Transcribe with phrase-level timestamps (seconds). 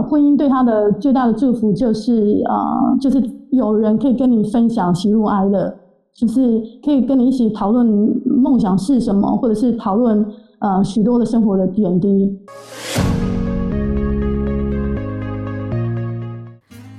[0.00, 5.74] 呃，婚姻对他的最大的祝福就是呃，就是有人可以跟你分享喜怒哀乐，
[6.14, 7.86] 就是可以跟你一起讨论
[8.24, 10.24] 梦想是什么，或者是讨论
[10.60, 12.34] 呃许多的生活的点滴。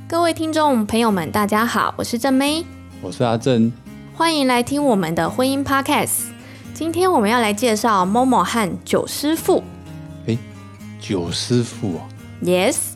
[0.08, 2.64] 各位听众朋友们，大家好，我是郑妹，
[3.02, 3.72] 我是阿正，
[4.14, 6.28] 欢迎来听我们的婚姻 Podcast。
[6.76, 9.64] 今天我们要来介绍 Momo 和九师傅。
[10.28, 10.38] 哎，
[11.00, 12.02] 九师傅啊
[12.44, 12.91] ，Yes，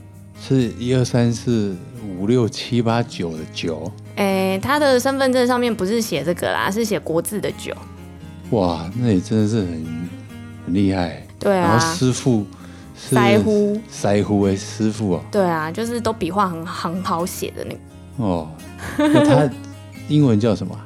[0.48, 1.76] 是一二三四
[2.20, 3.92] 五六七八九的九。
[4.16, 7.74] 哎，他的身份证上面不是写这个啦，是写国字的九。
[8.52, 9.86] 哇，那你真的是很
[10.66, 11.26] 很厉害。
[11.40, 12.46] 对啊，然后师傅。
[13.12, 15.22] 腮乎，腮乎哎师傅哦。
[15.30, 17.80] 对啊，就是都笔画很很好写的那个。
[18.18, 18.50] 哦，
[18.98, 19.54] 那他
[20.08, 20.80] 英文叫什么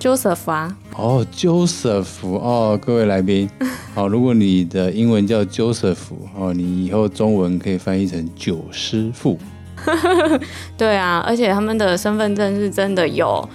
[0.00, 0.76] ？Joseph 啊。
[0.96, 3.48] 哦，Joseph 哦，各位来宾，
[3.94, 5.96] 好，如果你的英文叫 Joseph
[6.36, 9.38] 哦，你以后中文可以翻译成九师傅。
[10.76, 13.48] 对啊，而且他们的身份证是真的有，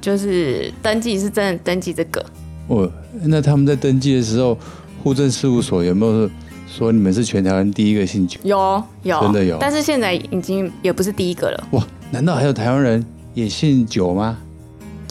[0.00, 2.24] 就是登记是真的登记这个。
[2.68, 2.90] 哦，
[3.22, 4.58] 那他们在登记的时候，
[5.02, 6.28] 户政事务所有没有？
[6.68, 11.68] 说你们是全台湾第一个姓九，有有真的有，但是现在已经也不是第一个了。
[11.72, 14.38] 哇，难道还有台湾人也姓九吗？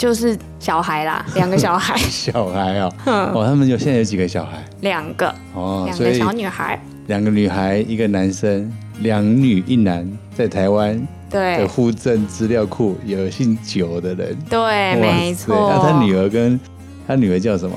[0.01, 1.95] 就是小孩啦， 两个小孩。
[1.95, 4.57] 小孩哦，哦，他们有现在有几个小孩？
[4.79, 15.71] 两个哦，两个小女孩，两个女孩，一个男生，两女一男，在台湾对的户政资料库有姓九的人，对，没错。
[15.71, 16.59] 那他女儿跟
[17.07, 17.75] 他女儿叫什么？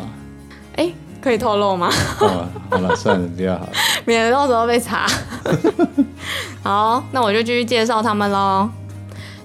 [0.77, 0.91] 哎。
[1.20, 1.91] 可以透露吗？
[2.20, 3.69] 哦，好了，算了，比较好，
[4.06, 5.06] 免得到时候被查。
[6.62, 8.69] 好，那我就继续介绍他们喽。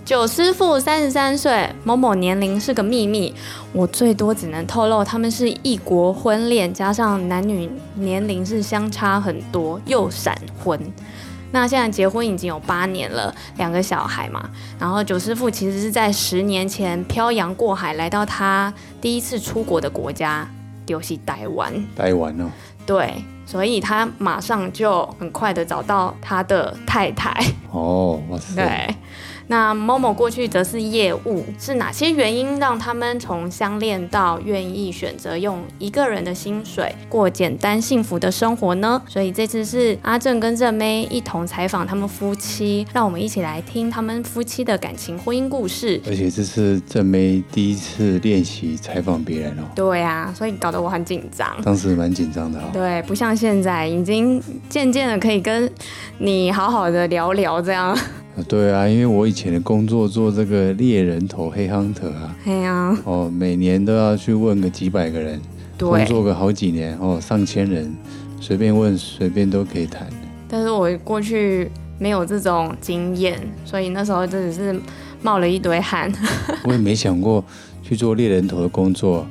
[0.09, 3.31] 九师傅三十三岁，Momo 年龄是个秘密，
[3.71, 10.79] 我最多只能透露他们是异国婚恋，加上男女年龄是相差很多，又闪婚。
[11.51, 14.49] 那现在结婚已经有八年了，两个小孩嘛。
[14.79, 20.49] 然后九师傅其实是在十年前漂洋过海来到他第一次出国的国家。
[20.87, 22.49] 游戏台湾，台湾哦，
[22.83, 23.13] 对，
[23.45, 27.31] 所以他马上就很快的找到他的太太
[27.71, 28.95] 哦，哇塞，对。
[29.51, 39.01] 那 Momo 过去则是业务，是哪些原因让他们从相恋到愿意选择用一个人的薪水过简单幸福的生活呢？
[39.07, 45.99] 所以这次是阿正跟正妹一同采访他们夫妻，让我们一起来听他们夫妻的感情婚姻故事。
[46.05, 49.63] 而且这是正妹第一次练习采访别人哦。
[49.73, 51.59] 对啊，所以搞得我很紧张。
[51.63, 52.65] 当时蛮紧张的哦。
[52.71, 54.39] 对，不像现在已经
[54.69, 55.67] 渐渐的可以跟
[56.19, 57.97] 你好好的聊聊这样。
[58.47, 65.41] 对啊，因为我以前的工作做这个猎人头黑 hunter 啊，对啊，哦，每年都要去问个几百个人，
[65.77, 67.93] 对，工作个好几年哦，上千人，
[68.39, 70.07] 随便问随便都可以谈。
[70.47, 71.69] 但是我过去
[71.99, 74.79] 没有这种经验，所以那时候真的是
[75.21, 76.11] 冒了一堆汗。
[76.63, 77.43] 我也没想过
[77.83, 79.27] 去做猎人头的工作，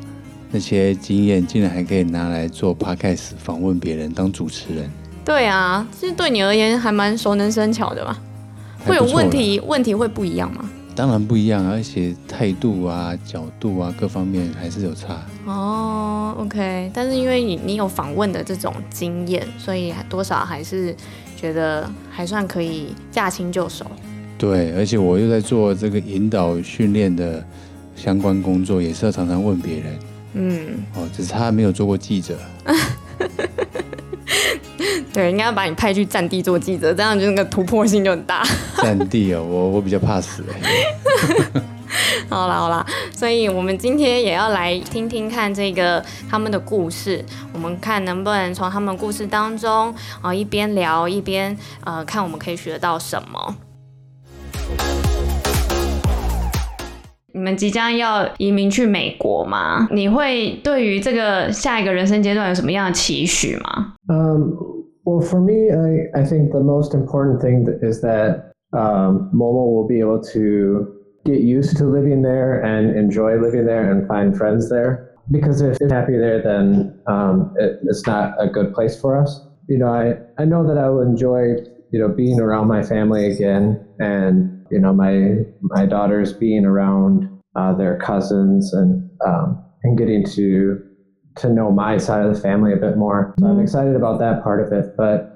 [0.53, 4.89] 那些经验竟然还可以拿来做 podcast 访问别人当主持人。
[5.25, 8.17] 对啊，其实对你而言还蛮熟能生巧的嘛。
[8.85, 10.69] 会有问题，问题会不一样吗？
[10.95, 15.25] 当然不一样，而且态度啊、角度啊各方面还是有差。
[15.47, 20.93] 哦，OK，但是因为你你有访问的这种经验，所以多少还是
[21.37, 23.87] 觉得还算可以驾轻就熟。
[24.37, 27.45] 对，而且我又在做这个引导训练的
[27.95, 29.99] 相关工作，也是要常常问别人。
[30.35, 32.37] 嗯，哦，只是他没有做过记者。
[35.13, 38.43] 对，应该要把你派去战地做记者，这样就那个突破性就很大。
[38.83, 41.63] 战地哦，我我比较怕死哎。
[42.29, 53.57] 好啦好啦，所以我们今天也要来听听看这个他们的故事，我们看能不能从他们故事当中啊一边聊一边呃看我们可以学到什么。
[57.33, 59.89] 你们即将要移民去美国吗？
[59.91, 63.95] 你会对于这个下一个人生阶段有什么样的期许吗？
[64.13, 64.53] 嗯。
[65.09, 70.01] Well, for me, I, I think the most important thing is that um, Momo will be
[70.01, 75.17] able to get used to living there and enjoy living there and find friends there.
[75.31, 79.41] Because if they're happy there, then um, it, it's not a good place for us.
[79.67, 81.57] You know, I, I know that I will enjoy,
[81.91, 87.31] you know, being around my family again and, you know, my, my daughters being around
[87.57, 90.85] uh, their cousins and, um, and getting to
[91.39, 93.35] to know my side of the family a bit more.
[93.39, 94.97] So I'm excited about that part of it.
[94.97, 95.35] But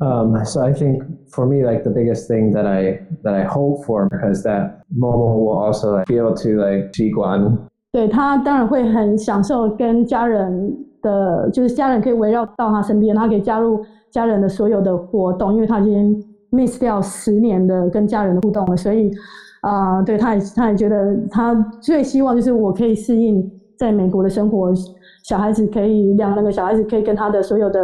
[0.00, 3.84] um, so I think for me, like the biggest thing that I that I hope
[3.84, 7.40] for because that Momo will also like, be able to like 习惯。
[7.90, 19.10] 对，他当然会很享受跟家人的，就是家人可以围绕到他身边，他可以加入家人的所有的活动，因为他已经 miss 掉十年的跟家人的互动了，所以
[19.62, 24.72] 啊、呃，对，他也他也觉得他最希望就是我可以适应在美国的生活，
[25.22, 27.80] 小孩子可以两那个小孩子可以跟他的所有的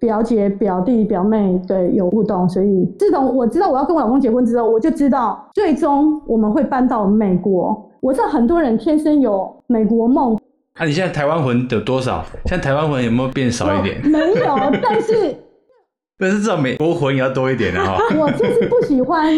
[0.00, 7.90] 表姐、表弟、表妹对有互动，所以自从我知道我要跟我老公结婚之后，我就知道最终我们会搬到美国。
[8.00, 10.38] 我知道很多人天生有美国梦。
[10.76, 12.24] 那、啊、你现在台湾魂有多少？
[12.46, 14.00] 现在台湾魂有没有变少一点？
[14.04, 15.36] 没有，但是。
[16.18, 17.98] 但是至少美国魂也要多一点的哈。
[18.20, 19.32] 我就是不喜欢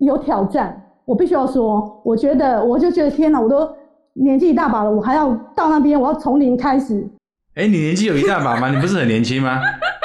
[0.00, 3.68] 有挑战，我必须要说，我觉得我就觉得天哪，我都
[4.22, 7.00] 年纪一大把了，我还要到那边，我要从零开始。
[7.54, 8.68] 哎、欸，你年纪有一大把吗？
[8.74, 9.60] 你不是很年轻吗？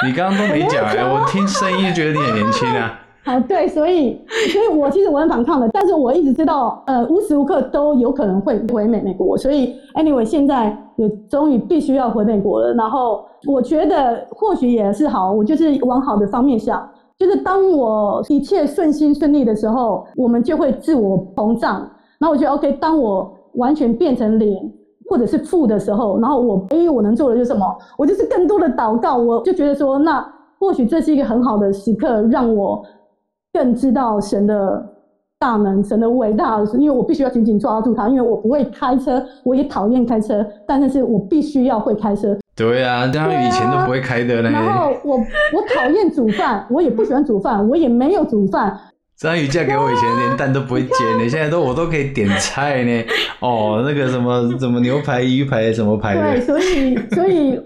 [0.06, 2.98] 你刚刚都没讲哎，我听声音就觉得你很年轻啊。
[3.24, 4.20] 好， 对，所以，
[4.52, 12.72] 所以我其实我很反抗的，但是我一直知道，呃，无时无刻都有可能会回美美国，所以，anyway，现在也终于必须要回美国了。
[12.74, 21.90] 然后，我觉得或许也是好，我就是往好的方面想，就是当我一切顺心顺利的时候，我们就会自我膨胀。
[22.18, 24.72] 然后我觉得 OK，当我完全变成零
[25.10, 27.66] 或者是负的时候，然后我唯一我能做的就是什么？
[27.98, 29.16] 我就是更多的祷告。
[29.16, 30.26] 我就觉得说，那
[30.58, 32.84] 或许这是一个很好的时刻，让我。
[33.52, 34.86] 更知道神的
[35.38, 42.36] 大能，神的伟大，因为我必须要紧紧抓住他，因为我不会开车，我也讨厌开车，但是是我必须要会开车。
[42.54, 44.50] 对啊，张宇以前都不会开的呢。
[44.50, 48.78] 然后我我讨厌煮饭，我也不喜欢煮饭，我也没有煮饭。
[49.18, 53.04] 张宇嫁给我以前连 蛋都不会煎呢，现在都我都可以点菜呢。
[53.40, 56.20] 哦，那个什么什么牛排、鱼排什么排的。
[56.20, 57.60] 对，所以所以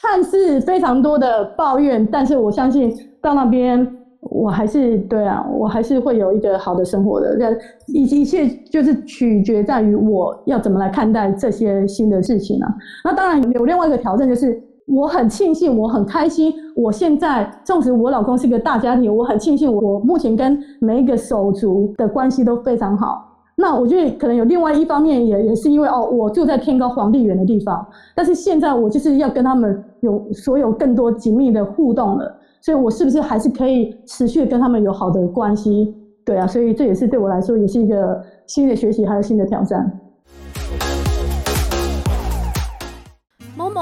[0.00, 2.92] 看似非常多的抱怨，但是我相信
[3.22, 3.86] 到那边。
[4.28, 7.38] 我还是对啊，我还是会有一个好的生活的。
[7.38, 7.48] 这
[7.86, 12.66] 一一切就是取决在于我要怎么来看待这些新的事情啊。
[13.04, 16.52] 那当然有另外一个挑战，就是我很庆幸，我很开心。
[16.74, 23.24] 我现在纵使我老公是个大家庭，我很庆幸我目前跟每一个手足的关系都非常好。
[23.56, 27.84] 那我觉得可能有另外一方面也也是因为哦，我住在天高皇帝远的地方，
[28.14, 32.36] 但是现在我就是要跟他们有所有更多紧密的互动了。
[32.60, 35.94] 所以，我是不是还是可以持续跟他们有好的关系？
[36.24, 40.00] 对啊，所以这也是对我来说，也是一个新的学习，还有新的挑战。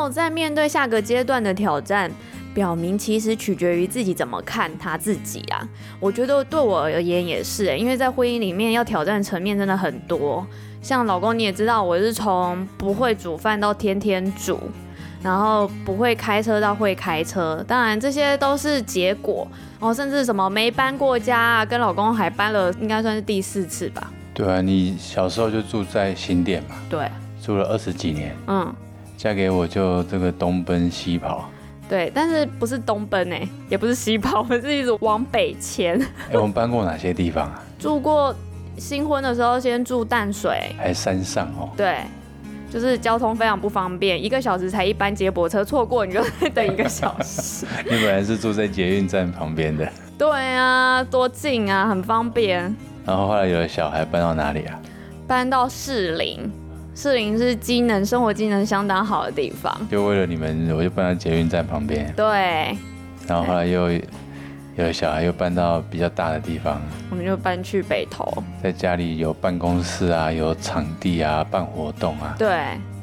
[0.09, 2.11] 在面对下个阶段的挑战，
[2.55, 5.69] 表明其实取决于自己怎么看他自己啊。
[6.01, 10.47] 我觉得对我而言也是、欸，因为在婚姻里面要挑战层面真的很多。
[10.83, 14.59] 像老公你也知道，我是从不会煮饭到天天煮。
[15.23, 19.49] 然后不会开车到会开车，当然这些都是结果。
[19.81, 24.13] 然后甚至什么没搬过家啊，跟老公还搬了，应该算是第四次吧。
[24.35, 26.77] 对啊，你小时候就住在新店嘛。
[26.91, 27.11] 对。
[27.43, 28.37] 住了二十几年。
[28.47, 28.75] 嗯。
[29.17, 31.49] 嫁给我就这个东奔西跑。
[31.89, 36.01] 对，但是不是东奔哎，也不是西跑，我们是一直往北迁。
[36.31, 37.63] 哎， 我们搬过哪些地方啊？
[37.79, 38.35] 住过
[38.79, 41.71] 新婚的时候先住淡水，还山上哦。
[41.77, 41.99] 对。
[42.73, 47.65] 就是交通非常不方便，一个小时才一班接驳车，错过你就得等一个小时。
[47.89, 49.89] 你本来是住在捷运站旁边的。
[50.19, 52.63] 对啊，多近啊，很方便。
[53.07, 54.81] 然后后来有了小孩，搬到哪里啊？
[55.25, 56.51] 搬到士林，
[56.95, 59.75] 士林是机能生活机能相当好的地方。
[59.91, 62.13] 就为了你们，我就搬到捷运站旁边。
[62.17, 62.77] 对。
[63.27, 63.91] 然后后来又。
[64.77, 72.35] 有小孩又搬到比较大的地方，我们就搬去北投，在家里有办公室啊，有场地啊，办活动啊。
[72.37, 72.49] 对，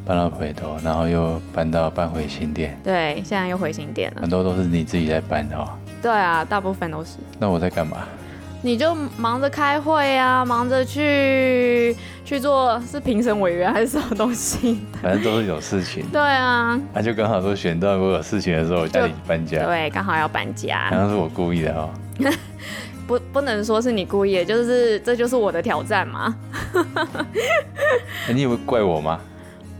[0.05, 2.77] 搬到北投，然后又搬到搬回新店。
[2.83, 4.21] 对，现在又回新店了。
[4.21, 5.65] 很多都是你自己在搬的哦。
[6.01, 7.12] 对啊，大部分都是。
[7.39, 8.00] 那我在干嘛？
[8.63, 14.79] 你就忙着开会啊，忙着去去做是评审委员还是什么东西？
[15.01, 16.05] 反正都是有事情。
[16.13, 19.65] 对啊，那就刚好说选到我有事情的时候，我家里搬家。
[19.65, 20.89] 对，刚好要搬家。
[20.89, 21.89] 好像是我故意的哦。
[23.07, 26.35] 不，不能说是你故意的，就是这就是我的挑战嘛。
[28.27, 29.19] 欸，你以为怪我吗？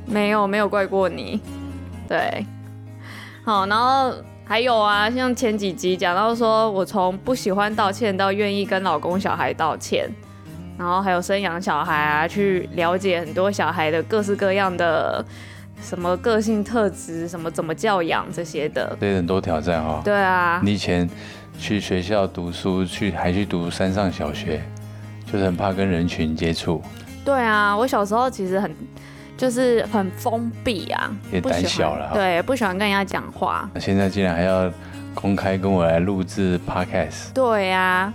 [0.07, 1.39] 没有，没有怪过你。
[2.09, 2.43] 对，
[3.45, 4.11] 好，然后。
[4.51, 10.10] 还有啊，像前几集讲到说，我从不喜欢道歉到愿意跟老公小孩道歉，
[10.77, 15.24] 然后还有生养小孩啊，去了解很多小孩的各式各样的
[15.81, 20.01] 什么个性特质，什么怎么教养这些的，对，很多挑战哦。
[20.03, 21.10] 对啊，你以前
[21.58, 24.62] 去学校读书，去还去读山上小学，
[25.31, 26.81] 就是很怕跟人群接触。
[27.24, 28.70] 对啊，我小时候其实很。
[29.41, 33.67] 就是很封闭啊，也胆小了，对，不喜欢跟人家讲话。
[33.79, 34.71] 现在竟然还要
[35.15, 38.13] 公开跟我来录制 podcast，对呀、啊，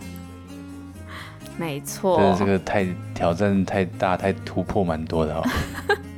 [1.59, 2.17] 没错。
[2.39, 5.43] 这这个太挑战太大，太突破蛮多的哦。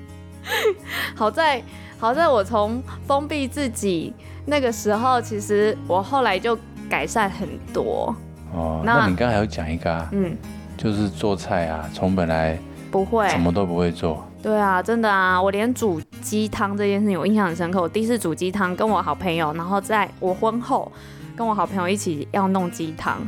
[1.16, 1.62] 好在
[1.98, 4.12] 好在我从封闭自己
[4.44, 6.54] 那个时候，其实我后来就
[6.90, 8.14] 改善很多。
[8.52, 10.36] 哦，那那你刚才有讲一个啊，嗯，
[10.76, 12.58] 就是做菜啊，从本来
[12.90, 17.80] 不会，什么都不会做，对啊，真的啊，我连煮鸡汤这件事情我印象很深刻。
[17.80, 20.90] 我第一次煮鸡汤，跟我好朋友，然后在我婚后
[21.36, 23.18] 跟我好朋友一起要弄鸡汤。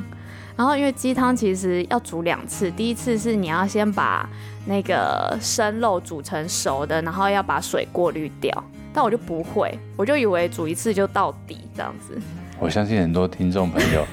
[0.57, 4.29] 然后因为鸡汤其实要煮两次，第一次是你要先把
[4.67, 8.64] 那个生肉煮成熟的，然后要把水过滤掉。
[8.93, 12.21] 但我就不会，我就以为煮一次就到底这样子。
[12.59, 14.05] 我相信很多听众朋友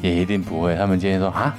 [0.00, 1.54] 也一定不会，他们今天说啊，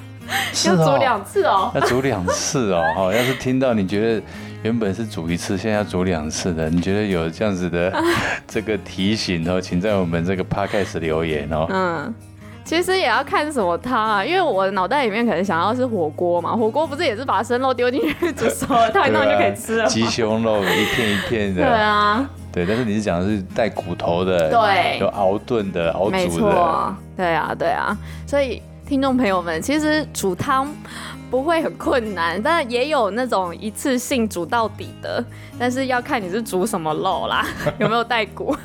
[0.65, 2.83] 要煮两次哦，要煮两次哦。
[2.95, 4.23] 好，要是听到你觉得
[4.63, 7.93] 原本是煮一次，现在要煮两次的，你觉得有这样子的
[8.47, 11.65] 这个提醒哦，请在我们这个 podcast 留言哦。
[11.69, 12.13] 嗯。
[12.65, 19.85] 其实也要看什么汤啊，因为我的脑袋里面可能想要是火锅嘛，火锅不是也是把生肉丢进去煮熟了，烫一烫就可以吃了。
[19.85, 21.61] 鸡胸肉一片一片的。
[21.61, 22.25] 对啊。
[22.53, 26.95] 对，但是你是讲的是带骨头的，对，有熬炖的、熬煮的。
[27.17, 27.97] 对啊，对啊。
[28.25, 30.67] 所以听众朋友们，其实煮汤
[31.31, 35.23] 不会很困难，但也有那种一次性煮到底的，
[35.57, 37.45] 但是要看你是煮什么肉啦，
[37.79, 38.55] 有没有带骨。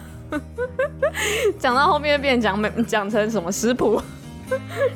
[1.58, 4.00] 讲到后面变讲讲成什么食谱？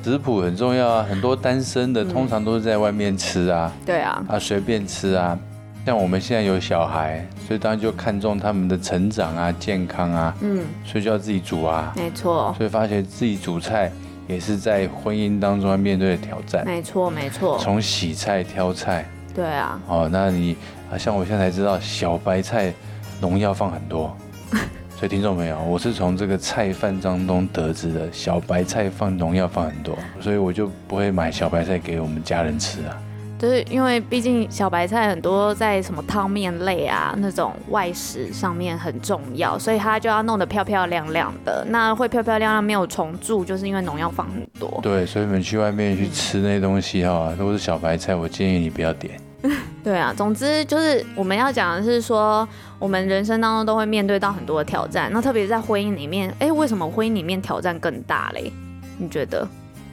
[0.02, 5.38] 食谱很重要啊，很多单身的通常都是在外面吃啊，对啊，啊随便吃啊。
[5.85, 12.55] 像我们现在有小孩，所以当然就看重他们的成长啊、健康啊，嗯，所以就要自己煮啊，没错。
[12.57, 13.91] 所以发现自己煮菜
[14.26, 17.59] 也是在婚姻当中要面对的挑战，没错没错。
[17.59, 20.57] 从洗菜挑菜，对啊，哦，那你
[20.91, 22.73] 啊，像我现在才知道小白菜
[23.21, 24.17] 农药放很多。
[24.97, 32.97] 所以听众朋友，我是从这个菜贩当中得知的，小白菜放农药放很多，所以我就不会买小白菜给我们家人吃啊。
[33.42, 41.66] 就是因为毕竟小白菜很多在什么汤面类啊那种外食上面很重要，所以它就要弄得漂漂亮亮的。
[41.68, 44.78] 那会漂漂亮亮没有虫蛀，就是因为农药放很多。
[44.80, 49.20] 对，所以你们去外面去吃那些东西哈，如果是小白菜，我建议你不要点。
[49.82, 55.11] 对啊，总之就是我们要讲的是说，我们人生当中都会面对到很多的挑战。
[55.12, 58.52] 那特别是在婚姻里面，哎，为什么婚姻里面挑战更大嘞？
[58.99, 59.44] 你觉得？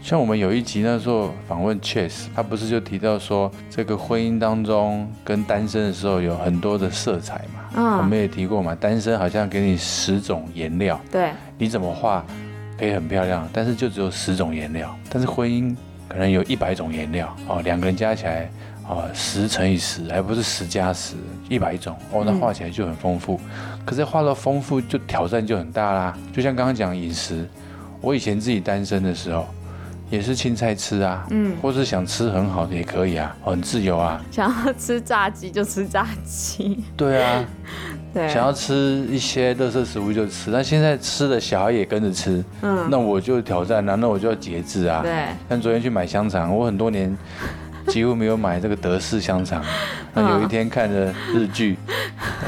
[0.01, 7.69] 像我们有一集那时候访问 Chase，他不是就提到说，这个婚姻当中跟单身的时候有很多的色彩嘛？
[7.75, 12.25] 嗯，我们也提过嘛，单身好像给你十种颜料，对，你怎么画
[12.77, 14.95] 可以很漂亮，但是就只有十种颜料。
[15.09, 15.75] 但是婚姻
[16.07, 18.49] 可能有一百种颜料哦，两个人加起来。
[18.91, 21.13] 哦，十乘以十，还不是十加十，
[21.47, 23.39] 一百种哦，那画起来就很丰富。
[23.43, 26.17] 嗯、可是画到丰富，就挑战就很大啦。
[26.33, 27.47] 就像刚刚讲饮食，
[28.01, 29.45] 我以前自己单身的时候，
[30.09, 34.19] 也是青菜吃啊，嗯，或是想吃很好的也可以啊，很自由啊。
[34.31, 36.83] 想要吃炸鸡就吃炸鸡。
[36.97, 37.45] 对啊，
[38.13, 38.27] 对。
[38.27, 45.01] 想要吃一些垃圾食物就吃，那现在吃的小孩也跟着吃，嗯，那我就挑战啊，那我就要节制啊。
[45.03, 45.25] 对。
[45.47, 47.15] 像昨天去买香肠，我很多年。
[47.88, 49.63] 几乎没有买这个德式香肠。
[50.13, 51.77] 那有一天看着日剧，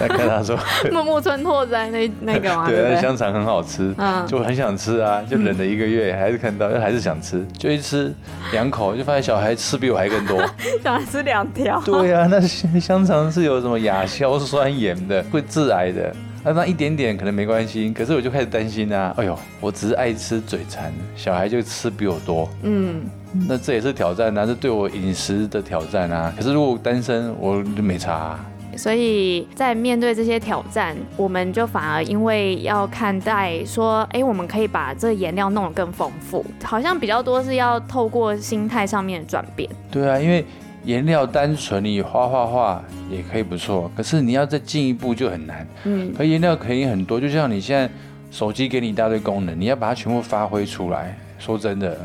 [0.02, 0.58] 来看他说
[0.92, 3.94] 木木村拓哉那那个嘛，对，那香肠很好吃，
[4.28, 8.12] 就很想吃啊，就忍了一个月，还是看到，又还是想吃，就一吃
[8.52, 10.42] 两口，就发现小孩吃比我还更多，
[10.84, 11.80] 小孩吃两条。
[11.82, 16.14] 对啊，那香肠是有什么亚硝酸盐的，会致癌的。
[16.44, 23.04] 那那一点点可能没关系，可是我就开始担心啊，哎呦，我只是爱吃嘴馋，小孩就吃比我多，嗯。
[23.48, 26.34] 那这也是挑战啊，是对我饮食的挑战啊。
[26.36, 28.46] 可是如果单身，我就没差啊。
[28.78, 39.70] 所以在面对这些挑战，我们就反而因为要看待说，哎，我们可以把这颜料弄得更丰富，好像比较多是要透过心态上面的转变。
[39.92, 40.46] 对啊，因为
[40.86, 45.68] 颜料单纯你画画画也可以不错，可是你要再进一步就很难。
[45.84, 47.90] 嗯，可颜料可以很多，就像你现在
[48.32, 51.18] 手机给你一大堆功能，你要把它全部发挥出来。
[51.40, 51.98] 说真的。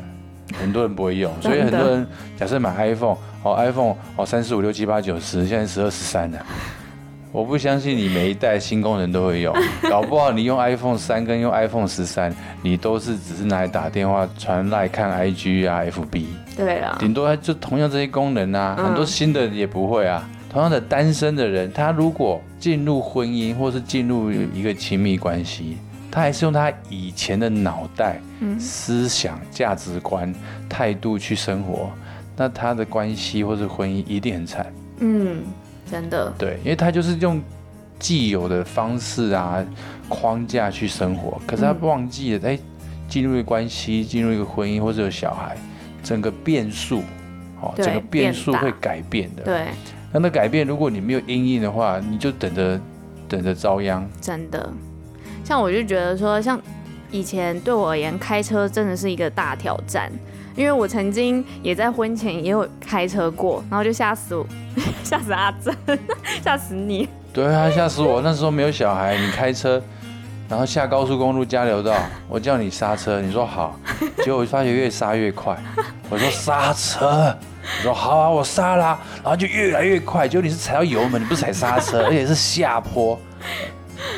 [0.54, 6.38] 很多人不会用，所以很多人假设买 iPhone，哦，iPhone 哦，三四五六七八九十，现在十二十三了。
[7.32, 9.54] 我不相信你每一代新功能都会用，
[9.90, 16.24] 搞不好你用 iPhone 三跟用 iPhone 十三，你都是只是拿来打电话、传来看 IG 啊、FB。
[16.56, 20.26] 对啊，顶多就同样这些功能啊，很多新的也不会啊。
[20.48, 25.76] 同样的单身的人，他如果进入婚姻或是进入一个亲密关系。
[26.16, 28.18] 他还是用他以前的脑袋、
[28.58, 30.34] 思想、价值观、
[30.66, 31.90] 态度去生活，
[32.34, 34.72] 那他的关系或是婚姻一定很惨。
[35.00, 35.42] 嗯，
[35.84, 36.32] 真的。
[36.38, 37.38] 对，因为他就是用
[37.98, 39.62] 既有的方式啊、
[40.08, 42.58] 框架去生活，可是他忘记了，哎，
[43.06, 45.54] 进入一个关系、进入一个婚姻或者有小孩，
[46.02, 47.02] 整个变数，
[47.60, 49.42] 哦，整个变数会改变的。
[49.42, 49.66] 对，
[50.14, 52.80] 那那改变，如果你没有阴影的话，你就等着
[53.28, 54.08] 等着遭殃。
[54.18, 54.72] 真的。
[55.46, 56.60] 像我就觉得说，像
[57.12, 60.10] 以前对我而言，开车真的是一个大挑战，
[60.56, 64.44] 因为我曾经也在婚前也有开车过，然后就吓死我，
[65.04, 65.72] 吓死阿珍，
[66.42, 67.08] 吓死你。
[67.32, 68.20] 对啊，吓死我！
[68.22, 69.80] 那时候没有小孩，你开车，
[70.48, 71.94] 然后下高速公路交流道，
[72.28, 73.78] 我叫你刹车，你说好，
[74.24, 75.56] 结果我发觉越刹越快。
[76.10, 83.16] 我说刹车，你说好啊，我刹啦，然后就越来越快，结果你是踩到油门，你不是踩刹车，而且是下坡。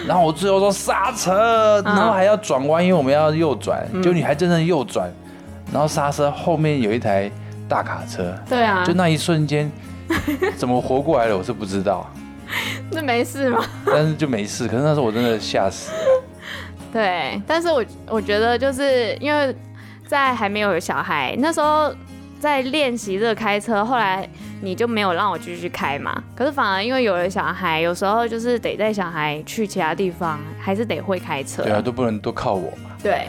[0.09, 5.12] 然后我最后说刹车，然后还要转弯，因为我们要右转，结果你还真的右转，
[5.71, 7.31] 然后刹车，后面有一台
[7.69, 9.71] 大卡车，对啊，就那一瞬间，
[10.57, 12.11] 怎么活过来了，我是不知道。
[12.91, 13.62] 那没事吗？
[13.85, 15.99] 但是就没事，可是那时候我真的吓死了。
[16.91, 19.55] 对，但是我我觉得就是因为
[20.07, 21.93] 在还没有小孩那时候，
[22.41, 24.27] 在练习这个开车，后来
[24.61, 26.23] 你就没有让我继续开嘛。
[26.35, 31.62] 可是反而因为有了小孩，有时候就是得带小孩去其他地方，还是得会开车。
[31.62, 32.91] 对啊，都不能都靠我嘛。
[33.03, 33.27] 对。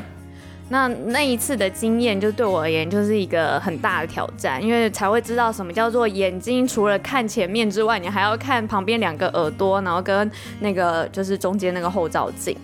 [0.71, 12.55] 那那一次的经验，就对我而言就是一个很大的挑战，因为才会知道什么叫做眼睛除了看前面之外，你还要看旁边两个耳朵，然后跟那个就是中间那个后照镜。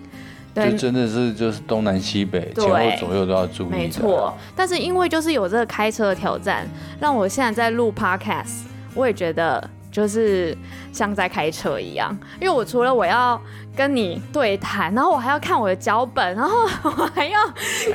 [0.56, 3.70] 对，就真的是就是东南西北前后左右都要注意。
[3.70, 6.66] 没错，但是因为就是有这个开车的挑战，
[7.00, 8.62] 让我现在在录 Podcast，
[8.96, 9.70] 我也觉得。
[9.92, 10.54] 就是
[10.92, 13.42] 像在开车一样，因为我除了我要
[13.74, 17.40] 跟你对谈，然后我还要看我的脚本，然后我还要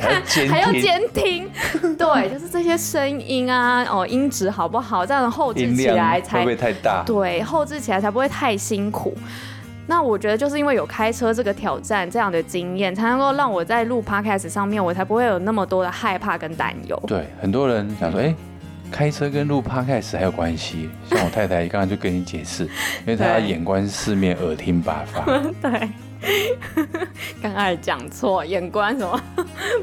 [0.01, 1.47] 看，还要监听，
[1.99, 7.03] 对，就是这些声音啊，哦，音质好不好，这样后置起来才不会太大？
[7.05, 9.15] 对，后置起来才不会太辛苦。
[9.91, 16.97] 那我觉得就是因为有开车这个挑战这样的经验，才能够让我在录 Podcast 上面，我才不会有那么多的害怕跟担忧。
[17.09, 18.37] 对，很多人想说，哎、欸。
[18.93, 25.25] 开车跟录 Podcast 还有关系，像我太太刚刚就跟你解释，因为她要眼观四面，耳听八方。
[25.63, 25.89] 对，
[27.41, 29.21] 刚才讲错，眼观什么？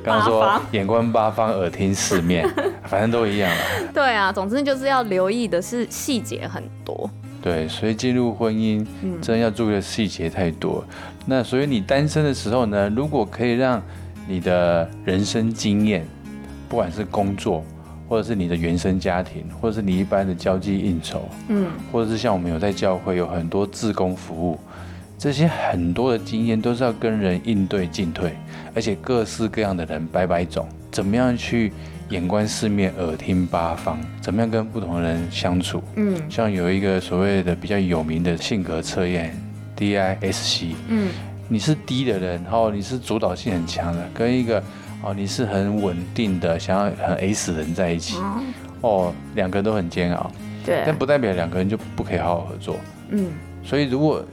[0.04, 2.46] 刚刚说眼观八方，耳听四面，
[2.84, 3.64] 反正都一样了。
[3.96, 7.10] 对啊，总之就是要留意的是细节很多。
[7.48, 8.86] 对，所以进入婚姻，
[9.22, 10.84] 真的要注意的细节太多。
[10.90, 10.96] 嗯。
[11.26, 13.82] 那所以你单身的时候呢，如果可以让
[14.28, 16.06] 你的人生经验，
[16.68, 17.64] 不管是工作。
[18.10, 24.58] 或者是你的原生家庭，或者是你一般的交际应酬，嗯，或者是像我们有在教会有很多自工服务，
[25.18, 28.32] 这些很多的经验都是要跟人应对进退，
[28.74, 31.74] 而且各式各样的人百百种，怎么样去
[32.10, 39.36] 眼观四面，耳听八方，怎么样跟不同的人相处，嗯，像有一个所谓的比较有名的性格测验
[39.78, 41.10] ，DISC，嗯，
[41.48, 44.64] 你是低的人，然后你是主导性很强的，跟一个。
[45.04, 50.32] 哦，你是很稳定的，想要很 S 人在一起，嗯、哦，两个人都很煎熬，
[50.66, 52.78] 对，但不代表两个人就不可以好好合作，
[53.10, 53.28] 嗯，
[53.64, 54.26] 所以如果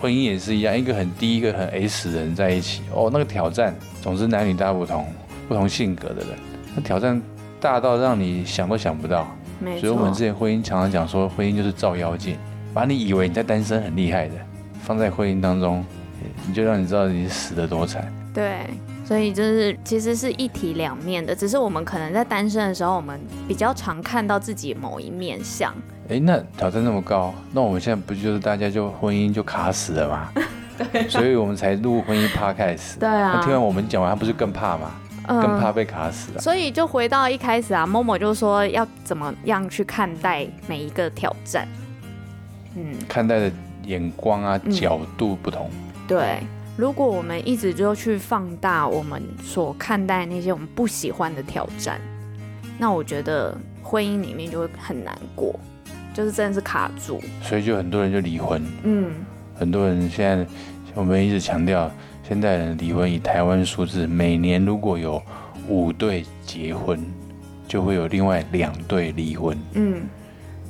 [0.00, 5.06] 婚姻也是一样，一个很低，一个很 S 人在一起，哦，那个挑战，总之男女大不同，
[5.46, 6.30] 不同性格的人，
[6.78, 7.20] 那挑战
[7.60, 9.26] 大到让你想都想不到，
[9.80, 12.36] 所以我们之前婚姻常常讲说，婚姻就是照妖镜，
[12.72, 14.34] 把你以为你在单身很厉害的，
[14.82, 15.84] 放在婚姻当中，
[16.46, 18.60] 你就让你知道你死得多惨，对。
[19.04, 25.74] 所以就是其实是一体两面的，只是我们可能在单身的时候，我们比较常看到自己某一面相。
[26.10, 30.28] 哎，那挑战那么高，那我们现在不就是大家就婚姻就卡死了吗？
[30.92, 32.98] 对、啊，所以我们才录婚姻 podcast。
[32.98, 33.32] 对啊。
[33.36, 34.90] 那听完我们讲完，他不是更怕吗？
[35.28, 36.40] 嗯、更怕被卡死啊。
[36.40, 41.68] 所以就回到一开始啊，Momo 就说要怎么样去看待每一个挑战。
[42.74, 43.52] 嗯，看待的
[43.84, 45.70] 眼光啊，角度不同。
[45.72, 46.38] 嗯、对。
[46.76, 52.00] 如果我们一直就去放大我们所看待那些我们不喜欢的挑战，
[52.78, 55.58] 那我觉得婚姻里面就会很难过，
[56.14, 57.20] 就是真的是卡住。
[57.42, 58.64] 所以就很多人就离婚。
[58.84, 59.10] 嗯，
[59.56, 60.46] 很多人现在
[60.94, 61.90] 我们一直强调，
[62.28, 65.22] 现代人离婚以台湾数字，每年如果有
[65.66, 67.02] 五对结婚，
[67.66, 69.56] 就会有另外两对离婚。
[69.72, 70.02] 嗯，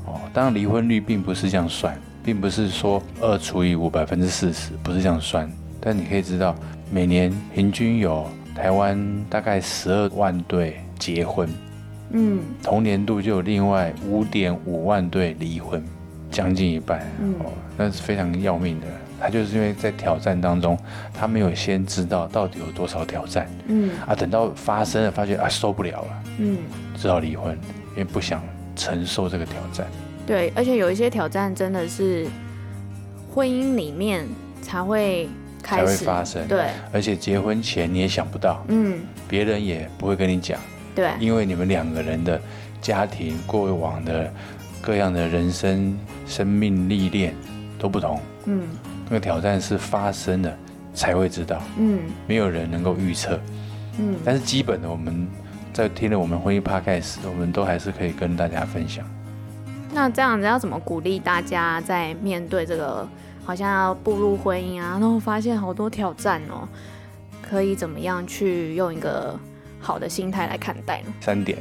[0.07, 5.51] 哦，当然离婚率并不是这样算，并不是说二除以五百分之四十，不是这样算。
[5.81, 6.55] 但你可以知道，
[6.92, 8.97] 每年平均有台湾
[9.29, 11.49] 大概十二万对结婚，
[12.12, 15.85] 嗯，同年度就有另外五点五万对离婚，
[16.31, 18.87] 将近一半，嗯、哦，那是非常要命的。
[19.21, 20.79] 他就是因为在挑战当中，
[21.13, 26.59] 他没有先知道到底有多少挑战，嗯，啊，等到发生了，发觉啊受不了了，嗯，
[26.97, 27.53] 只好离婚，
[27.91, 28.43] 因为不想
[28.77, 29.87] 承受这个挑战。
[30.27, 32.27] 对，而且有一些挑战真的是
[33.35, 34.27] 婚姻里面
[34.63, 35.29] 才会。
[35.61, 40.59] 才会发生，对，而且结婚前你也想不到，嗯，别人也不会跟你讲，
[40.95, 42.41] 对，因为你们两个人的
[42.81, 44.33] 家庭过往的
[44.81, 45.95] 各样的人生
[46.27, 47.35] 生命历练
[47.79, 48.63] 都不同，嗯，
[49.09, 50.57] 那个挑战是发生了
[50.92, 53.40] 才会知道，嗯，没有人能够预测，
[53.99, 55.27] 嗯，但是基本的我们
[55.73, 59.05] 在听了我们婚姻 podcast，我们都还是可以跟大家分享。
[59.92, 63.09] 那这样子要怎么鼓励大家在面对这个
[63.44, 66.68] 好像要步入婚姻啊，然后发现好多挑战哦，
[67.40, 69.38] 可以怎么样去用一个
[69.81, 71.07] 好的心态来看待呢？
[71.21, 71.57] 三点，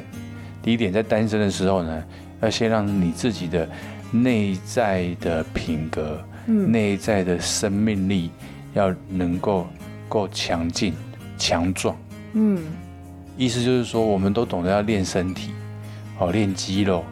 [0.61, 2.03] 第一点，在单身的时候呢，
[2.41, 3.67] 要先让你自己的
[4.11, 8.31] 内在的品格、嗯、内在的生命力
[8.73, 9.67] 要能够
[10.09, 10.93] 够强劲、
[11.37, 11.95] 强壮。
[12.33, 12.61] 嗯，
[13.37, 15.51] 意思就是说，我们都懂得要练身体，
[16.19, 17.03] 哦，练肌肉。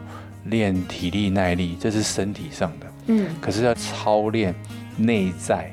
[0.48, 4.54] 练体力耐力，这是身体上的，嗯，可是要操练
[4.96, 5.68] 内在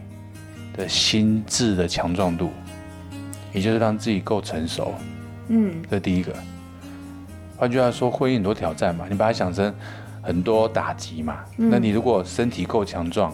[0.75, 2.49] 的心智的强壮度，
[3.53, 4.95] 也就是让自己够成熟，
[5.49, 6.33] 嗯，这第一个。
[7.55, 9.71] 换句话说，婚姻很多挑战嘛，你把它想成
[10.23, 13.31] 很多打击嘛，嗯，那你如果身体够强壮，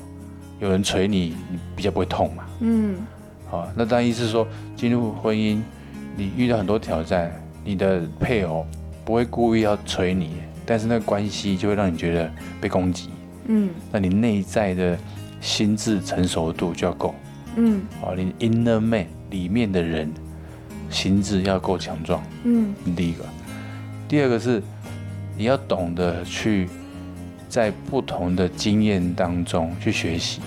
[0.60, 2.98] 有人捶你，你比较不会痛嘛，嗯，
[3.50, 5.62] 好，那当然意思是说，进入婚姻，
[6.16, 7.32] 你遇到很多挑战，
[7.64, 8.66] 你的配偶
[9.06, 10.32] 不会故意要捶你。
[10.66, 13.10] 但是那个关系就会让你觉得被攻击，
[13.48, 14.96] 嗯，那你内在的
[15.42, 17.16] 心智成熟度就要够，
[17.56, 20.14] 嗯，好，你 inner man 里面的人
[20.92, 23.24] 心智要够强壮，嗯，第一个，
[24.08, 24.62] 第二个是
[25.36, 26.70] 你要懂得去
[27.50, 30.40] 在不同的经验当中去学习，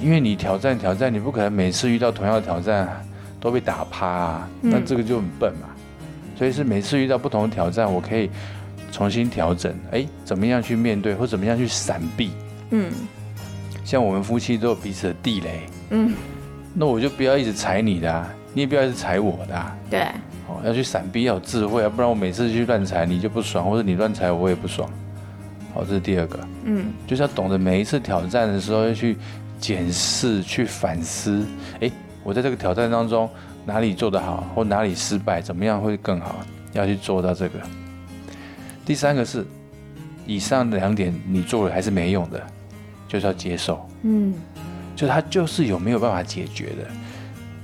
[0.00, 2.88] 因为你挑战挑战，你不可能每次遇到同样的挑战
[3.38, 5.68] 都被打趴啊，那这个就很笨嘛，
[6.36, 8.28] 所以是每次遇到不同的挑战，我可以。
[8.92, 12.30] 重新调整，哎，怎么样去面对，或怎么样去闪避？
[12.70, 12.92] 嗯，
[13.84, 16.12] 像我们夫妻都有彼此的地雷，嗯，
[16.72, 19.76] 那我就不要一直踩你的啊，你也不要一直踩我的啊。
[19.90, 20.02] 对，
[20.46, 24.88] 哦，要去闪避，要有智慧啊，不然我每次去乱踩你就不爽，或者你乱踩我也不爽。
[25.74, 29.16] 好，这是第二个，嗯，就是要懂得每一次挑战的时候要去
[29.58, 31.44] 检视、去反思，
[31.80, 31.90] 哎，
[32.22, 33.28] 我在这个挑战当中
[33.66, 36.36] 哪里做得好，或哪里失败，怎么样会更好，
[36.72, 37.58] 要去做到这个。
[38.86, 39.44] 第三个是，
[40.24, 42.40] 以上的两点你做了还是没用的，
[43.08, 44.32] 就是要接受，嗯，
[44.94, 46.88] 就他就是有没有办法解决的。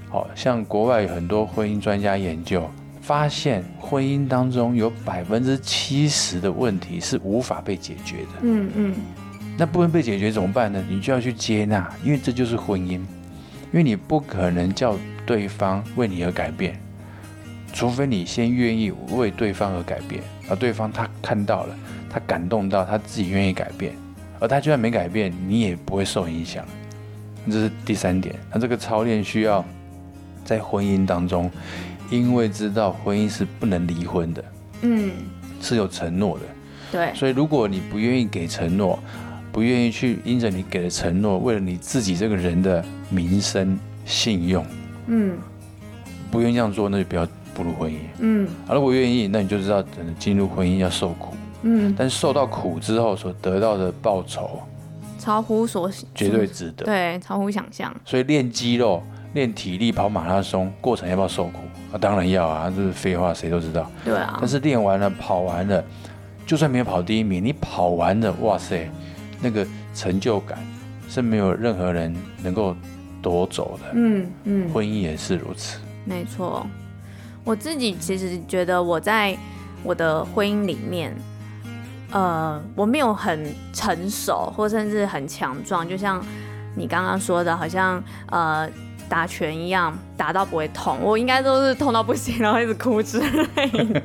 [0.09, 2.69] 好像国外有很多婚姻专家研究
[3.11, 8.95] 发现，婚姻当中有百分之七十的问题是无法被解决的，嗯嗯，
[9.59, 10.81] 那不能被解决怎么办呢？
[10.89, 14.97] 你就要去接纳，因为这就是婚姻，因为你不可能叫
[15.27, 16.81] 对方为你而改变。
[17.73, 21.77] 除非你先愿意为对方而改变，而对方他看到了，
[22.09, 23.93] 他感动到他自己愿意改变，
[24.39, 26.65] 而他就算没改变，你也不会受影响。
[27.47, 28.37] 这是第三点。
[28.53, 29.65] 那这个操练需要
[30.45, 31.51] 在婚姻当中，
[32.11, 34.45] 因为知道婚姻是不能离婚的，
[34.83, 35.13] 嗯，
[35.61, 36.45] 是有承诺的，
[36.93, 37.15] 对。
[37.15, 38.99] 所以如果你不愿意给承诺，
[39.53, 44.67] 不愿意去因着你给的承诺，为了你自己这个人的名声、信用，
[45.07, 45.39] 嗯，
[46.31, 47.27] 不愿意这样做，那就不要。
[47.53, 54.63] 步入婚姻，嗯，啊，如果愿意，那你就知道，等进入婚姻要受苦，嗯，但是受到苦之后所得到的报酬，
[55.19, 57.93] 超乎所绝对值得，对，超乎想象。
[58.05, 61.59] 所以练肌肉、练体力、跑马拉松过程要不要受苦？
[61.93, 63.91] 啊，当然要啊，这是废话，谁都知道。
[64.05, 64.37] 对啊。
[64.41, 65.85] 但是练完了、跑完了，
[66.47, 68.91] 就算没有跑第一名，你跑完了，哇塞，
[69.41, 70.59] 那个成就感
[71.09, 72.77] 是没有任何人能够
[73.21, 73.91] 夺走的。
[73.95, 75.79] 嗯嗯，婚姻也是如此。
[76.05, 76.67] 没错。
[77.43, 79.37] 我自己其实觉得我在
[79.83, 81.15] 我的婚姻里面，
[82.13, 86.23] 呃，我没有很成熟，或甚至很强壮，就像
[86.75, 88.69] 你刚刚说的，好像呃
[89.11, 90.97] 打拳一样，打到不会痛。
[91.03, 94.03] 我应该都是痛到不行，然后一直哭之类的。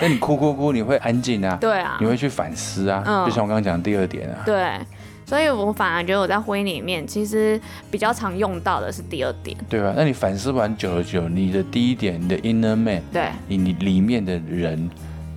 [0.00, 1.58] 那你哭哭哭，你会安静啊？
[1.60, 3.02] 对啊，你会去反思啊？
[3.04, 4.42] 嗯，就像我刚刚讲的第二点啊。
[4.46, 4.78] 对。
[5.26, 9.94] 所以我反而觉得我在婚姻里面，其实比较常用到的是第二点，对吧？
[9.96, 14.90] 那你反思完久了久，你的第一点，你的 inner man，对，你你里面的人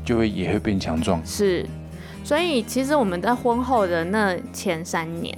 [0.03, 1.23] 就会也会变强壮。
[1.23, 1.63] 是，
[2.23, 5.38] 所以其实我们在婚后的那前三年，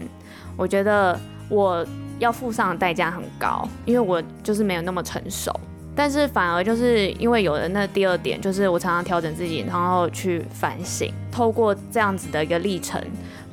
[0.56, 1.86] 我觉得我
[2.20, 5.52] 要付上的代价很高，因为我就是没有那么成熟。
[5.98, 13.02] 但是反而就是因为有了那第二点，就是我常常调整自己，然后去反省，透过这样子的一个历程。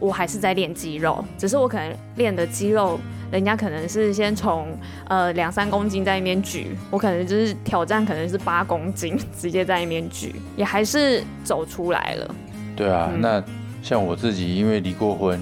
[0.01, 2.99] 我还是在练肌肉，只是我可能练的肌肉，
[3.31, 4.67] 人家可能是先从
[5.07, 12.35] 呃两三公斤在那边举，我可能就是挑战，可能是八公斤 直接在那边举，也还是走出来了。
[12.75, 13.41] 对啊，嗯、那
[13.81, 15.41] 像我自己，因为离过婚。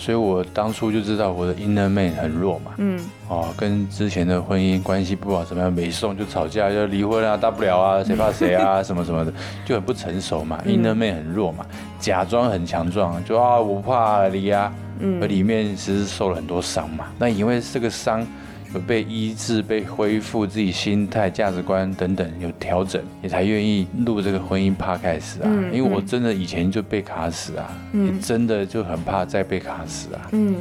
[0.00, 9.32] 所以我当初就知道我的 inner man 很弱嘛，嗯，哦，跟之前的婚姻关系不好，怎么样，没送就吵架，要离婚啊，大不了啊， 谁怕谁啊，什么什么的，
[9.66, 11.66] 就很不成熟嘛，inner man 很弱嘛，
[11.98, 18.26] 假装很强壮，就啊，我不怕离啊，嗯，而里面其实受了很多伤嘛，那因为这个伤
[18.72, 25.44] 有被医治、被恢复自己心态、价值观等等有调整，也才愿意录这个婚姻 podcast 啊。
[25.44, 30.28] 嗯，因为我真的以前就被卡死啊，嗯，也真的就很怕再被卡死啊。
[30.32, 30.54] 嗯，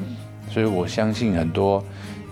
[0.50, 1.84] 所以我相信很多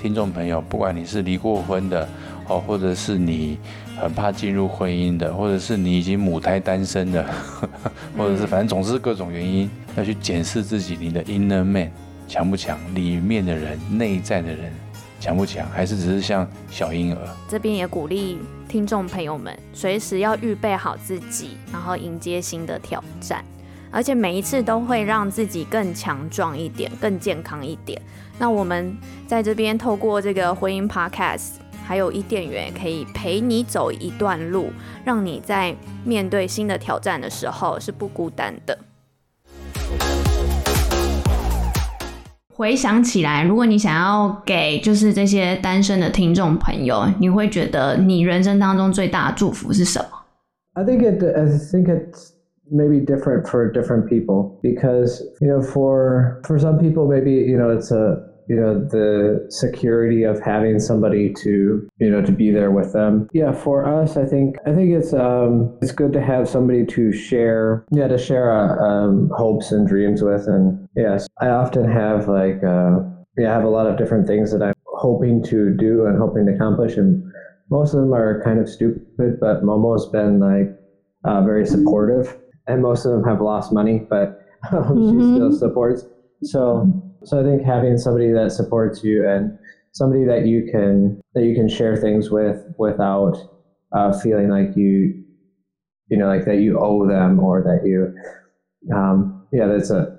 [0.02, 2.08] 听众朋友，不管你是离过婚的
[2.48, 3.58] 哦，或者是你
[4.00, 7.24] 很怕进入婚姻的，或者是你已经母胎单身的，
[8.18, 11.92] 或者是反正总是各种原因要去检视自己，你的 inner man。
[12.30, 12.78] 强不强？
[12.94, 14.70] 里面的人，内在的人，
[15.20, 15.68] 强不强？
[15.70, 17.20] 还是只是像小婴儿？
[17.50, 23.44] 这边也鼓励听众朋友们，随时要预备好自己，然后迎接新的挑战，
[23.92, 28.02] 而且每一次都会让自己更强壮一点，更健康一点。
[28.38, 31.54] 那我们在这边透过这个婚姻 Podcast，
[31.84, 34.72] 还有伊甸缘，可以陪你走一段路，
[35.04, 38.78] 让你在面对新的挑战的时候是不孤单的。
[42.58, 50.08] 回想起来，如果你想要给就是这些单身的听众朋友，你会觉得你人生当中最大的祝福是什么
[50.74, 52.32] ？I think it, I think it's
[52.72, 57.72] maybe different for different people because you know, for for some people, maybe you know,
[57.78, 58.18] it's a
[58.48, 63.30] you know the security of having somebody to you know to be there with them.
[63.34, 67.12] Yeah for us i think i think it's um it's good to have somebody to
[67.12, 70.48] share yeah to share uh, um, hopes and dreams with.
[70.48, 73.00] And yes i often have like uh
[73.38, 76.46] yeah i have a lot of different things that i'm hoping to do and hoping
[76.48, 76.98] to accomplish.
[76.98, 77.24] And
[77.70, 80.76] most of them are kind of stupid but momo's been like
[81.26, 82.38] uh, very supportive.
[82.68, 85.20] And most of them have lost money but um, mm-hmm.
[85.20, 86.06] she still supports.
[86.44, 86.92] So
[87.25, 89.57] so I think having somebody that supports you and
[89.93, 93.37] somebody that you can that you can share things with without
[93.93, 95.23] uh, feeling like you
[96.09, 98.13] you know like that you owe them or that you
[98.93, 100.19] um, yeah that's a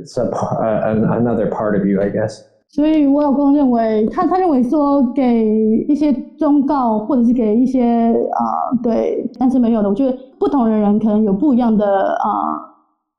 [0.00, 2.44] it's a, a, another part of you I guess.
[2.68, 5.44] 所以我老公认为他他认为说给
[5.88, 12.60] 一些忠告或者是给一些啊、呃、对但是没有的，我觉得不同的人可能有不一样的啊、呃、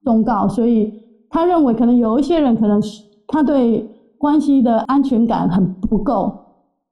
[0.03, 1.03] 忠告，所以。
[1.30, 3.86] 他认为可能有一些人可能是他对
[4.16, 6.32] 关系的安全感很不够，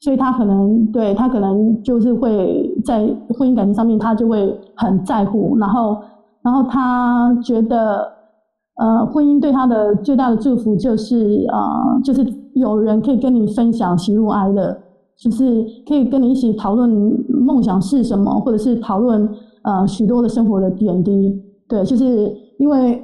[0.00, 2.98] 所以他可能对他可能就是会在
[3.30, 5.96] 婚姻感情上面他就会很在乎，然后
[6.42, 8.06] 然后他觉得
[8.76, 14.76] 呃婚姻对他的最大的祝福就是、呃、就是有人可以跟你分享喜怒哀乐，
[15.18, 16.88] 就是可以跟你一起讨论
[17.28, 19.28] 梦想是什么，或者是讨论
[19.62, 23.02] 呃许多的生活的点滴，对，就是因为。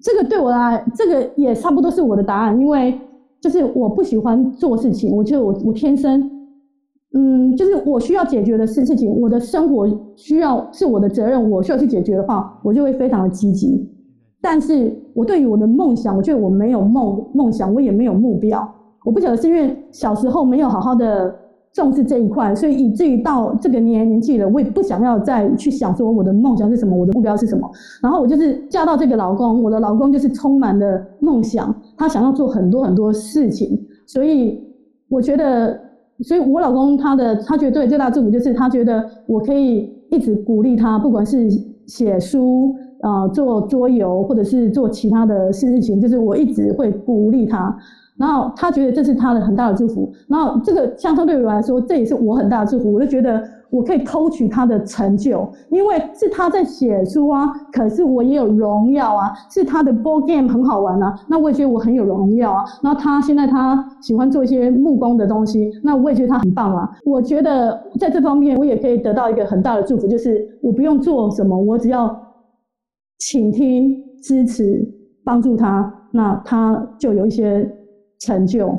[0.00, 2.98] 这个对我来，这个也差不多是我的答案，因为
[3.40, 6.30] 就是我不喜欢做事情，我觉得我我天生，
[7.14, 13.88] 嗯，就是我需要解决的事事情，我的生活需要是我的责任，我需要去解决的话，我就会非常的积极。
[14.40, 18.66] 但是我对于我的梦想，我觉得我没有梦梦想，我也没有目标。
[19.04, 21.41] 我不晓得是因为小时候没有好好的。
[21.72, 27.70] 重视这一块，所以以至于到这个年年纪了，我也不想要再去想说我的梦想是什么，我的目标是什么。
[28.02, 33.80] 然后我就是嫁到这个老公，我的老公就是充满了梦想，他想要做很多很多事情。
[34.06, 34.62] 所以
[35.08, 35.80] 我觉得，
[36.20, 41.48] 所以我老公他的他觉得最大的祝福就是他觉得我可以一直鼓励他，不管是
[41.86, 47.74] 写书啊、做桌游，或者是做其他的事情，就是我一直会鼓励他。
[48.18, 52.92] 然后他觉得这是他的很大的祝福，然后这个相对对于我来说，这也是我很大的祝福。
[52.92, 62.64] 我就觉得我可以偷取他的成就，因为是他在写书啊，可是我也有荣耀啊，是他的 board game 很好玩啊，那我也觉得我很有荣耀啊。
[62.82, 66.88] 然后他现在他喜欢做一些木工的东西，那我也觉得他很棒啊。
[67.06, 72.14] 我觉得在这方面我也可以得到一个很大的祝福，就是我不用做什么，我只要
[73.18, 74.86] 倾听、支持、
[75.24, 77.68] 帮助他，那他就有一些。
[78.24, 78.76] 成就，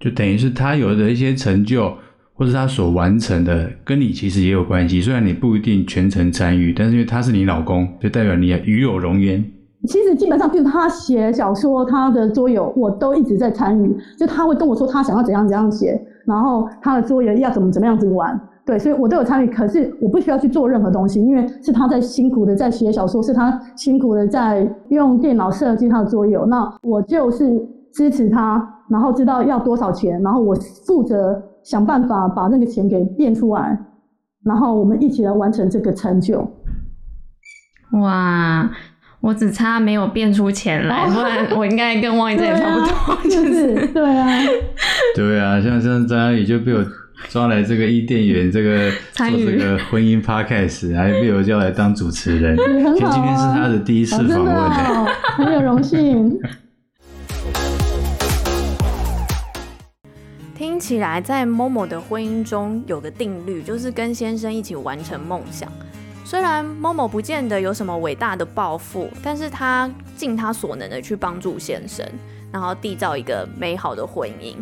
[0.00, 1.92] 就等于是他有的一些成就，
[2.34, 5.00] 或是他所完成的，跟你其实也有关系。
[5.00, 9.44] 虽然你不一定全程参与，但是因为他是你老公，就代表你与有荣焉。
[9.86, 13.96] 其实基本上就是他写小说，他的桌游，我都一直在参与。
[14.18, 19.46] 就他会跟我说他想要怎样怎样写，然后他的桌游要怎么怎么样子玩，对，所以我都有参与。
[19.48, 27.64] 可是我不需要去做任何东西，因为是他在辛苦的在写小说，是他辛苦的在用电脑设计他的桌游，那我就是。
[27.94, 30.54] 支持他，然后知道要多少钱，然后我
[30.86, 33.78] 负责想办法把那个钱给变出来，
[34.44, 36.40] 然后我们一起来完成这个成就。
[38.00, 38.70] 哇，
[39.20, 43.86] 我只差没有变出钱来，不然我应该跟汪怡珍也差不多， 就是。
[43.88, 44.26] 对啊，
[45.14, 46.82] 对啊，像像张阿姨就被我
[47.28, 56.40] 抓来这个伊甸园这个做这个婚姻 podcast，还被我叫来当主持人，今天是他的第一次访问，哦、很有荣幸。
[60.82, 65.70] 起来在某某的婚姻中有个定律，就是跟先生一起完成梦想。
[66.24, 72.04] 虽然某某不见得有什么伟大的抱负，但是他尽他所能的去帮助先生，
[72.50, 74.56] 然后缔造一个美好的婚姻。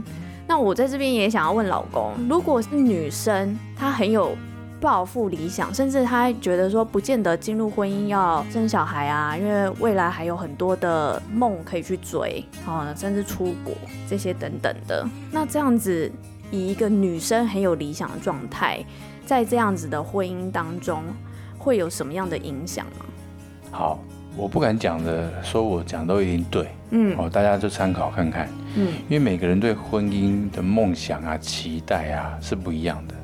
[0.47, 4.37] 那我在这边也想要问老公，如果是女生，她很有
[4.81, 13.75] 抱负、理想，甚至他觉得说不见得进入婚姻要生小孩啊，因为未来还有很多的梦可以去追，啊，甚至出国
[14.09, 15.07] 这些等等的。
[15.31, 16.11] 那这样子，
[16.51, 18.85] 以一个女生很有理想的状态，
[19.27, 21.03] 在这样子的婚姻当中，
[21.59, 23.05] 会有什么样的影响吗？
[23.71, 23.99] 好。
[24.37, 33.20] 我不敢讲的，说我讲都一定对，嗯，哦，大家就参考看看，嗯，因为每个人对婚姻的梦想啊、期待啊是不一样的，哦，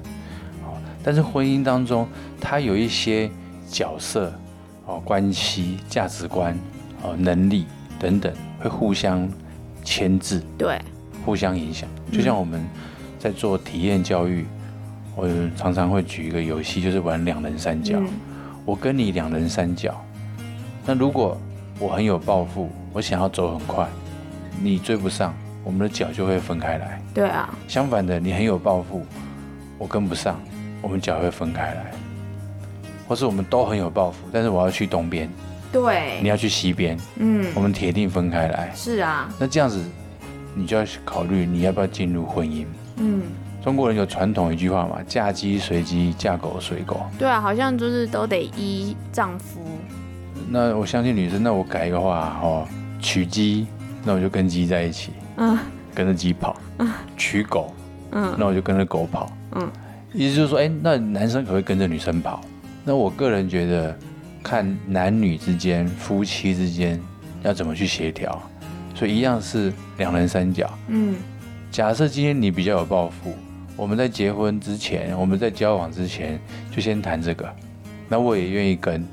[1.07, 2.05] 但是婚姻当中，
[2.41, 3.31] 它有一些
[3.71, 4.33] 角色、
[4.87, 6.59] 哦，关系、价值观、
[7.01, 7.65] 哦，能力
[7.97, 9.29] 等等，会互相
[9.85, 10.81] 牵制，对，
[11.25, 11.89] 互相影响。
[12.11, 12.61] 就像我们
[13.21, 14.45] 在做体验教育，
[15.15, 18.03] 我常常会举一个游戏，就是玩两人三角，
[18.65, 19.95] 我跟你两人三角。
[20.85, 21.41] 那如果
[21.79, 23.87] 我很有抱负，我想要走很快，
[24.61, 27.01] 你追不上，我们的脚就会分开来。
[27.15, 27.57] 对啊。
[27.69, 29.07] 相反的，你很有抱负，
[29.79, 30.41] 我跟不上，
[30.83, 31.93] 我们脚会分开来。
[33.09, 35.31] 或是我们都很有抱负，但是我要去东边，
[35.71, 38.73] 对，你要去西边，嗯，我们铁定分开来。
[38.75, 39.29] 是啊。
[39.39, 39.81] 那这样子，
[40.55, 42.67] 你就要考虑你要不要进入婚姻。
[42.97, 43.23] 嗯。
[43.63, 47.01] 中国人有传统一句话嘛，嫁鸡随鸡，嫁狗随狗。
[47.19, 49.61] 对啊，好像就是都得依丈夫。
[50.49, 52.69] 那我相信女生，那我改一个话哦，
[53.01, 53.67] 娶鸡，
[54.05, 55.59] 那我就跟鸡在一起，嗯，
[55.93, 57.75] 跟着鸡跑，嗯，娶狗，
[58.13, 59.69] 嗯，那我就跟着狗跑，嗯，
[60.13, 62.41] 意思就是说，哎，那男生可不可以跟着女生跑？
[62.85, 63.97] 那我个人觉得，
[64.43, 67.01] 看男女之间、夫妻之间
[67.43, 68.41] 要怎么去协调，
[68.95, 71.17] 所以一样是两人三角，嗯，
[71.71, 73.35] 假设今天你比较有抱负，
[73.77, 76.41] 我们在结婚之前，我们在交往之前
[76.71, 77.49] 就先谈这个，
[78.09, 79.05] 那我也愿意跟。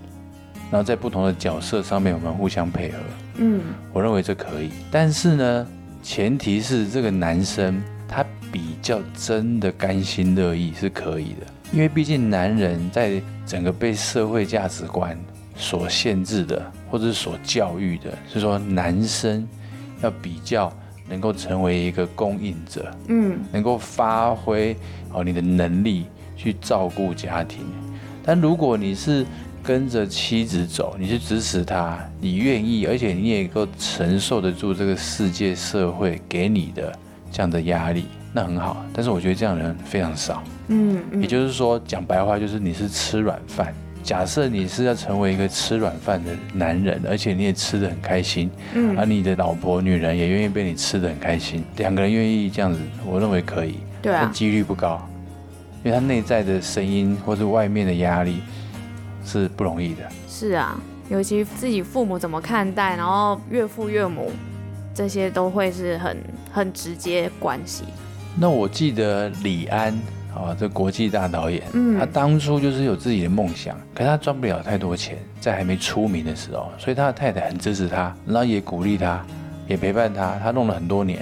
[0.71, 2.97] 然后在不同的角色上面，我们互相配合。
[3.36, 4.71] 嗯，我认为这可以。
[4.89, 5.67] 但是呢，
[6.01, 15.17] 前提是这个男生他比较真的甘心乐意是可以的，因为毕竟男人在整个被社会价值观
[15.57, 19.47] 所限制的，或者是所教育的，是说男生
[20.03, 20.71] 要比较
[21.09, 24.77] 能够成为一个供应者，嗯，能够发挥
[25.11, 26.05] 哦你的能力
[26.37, 27.65] 去照顾家庭。
[28.23, 29.25] 但如果你是
[29.63, 36.93] 跟着妻子走，你去支持她，你愿意，而且你也能够承受得住这个世界社会给你的
[37.31, 38.83] 这样的压力，那很好。
[38.91, 40.43] 但是我觉得这样的人非常少。
[40.67, 43.73] 嗯，嗯，也就是说，讲白话就是你是吃软饭。
[44.03, 53.75] 假设你是要成为一个吃软饭的男人，而且你也吃得很开心，嗯，而你的老婆女人也愿意被你吃得很开心，两个人愿意这样子，我认为可以。
[54.01, 54.19] 对啊。
[54.23, 55.01] 但几率不高，
[55.83, 58.41] 因为他内在的声音或是外面的压力。
[59.25, 64.29] 是不容易的，是啊，尤其自己父母怎么看待，然后岳父岳母
[64.93, 66.17] 这些都会是很
[66.51, 67.85] 很直接关系。
[68.35, 69.93] 那我记得李安
[70.33, 79.23] 啊，这国际大导演，嗯，他当初就是有自己的梦想，可是他赚不了太多钱，在还没出名的时候，所以他的太太很支持他，然后也鼓励他，
[79.67, 81.19] 也陪伴他，他弄了很多年，